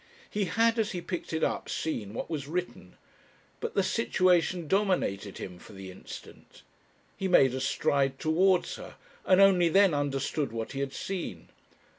[0.31, 2.95] He had as he picked it up seen what was written,
[3.59, 6.63] but the situation dominated him for the instant.
[7.15, 8.95] He made a stride towards her,
[9.27, 11.49] and only then understood what he had seen.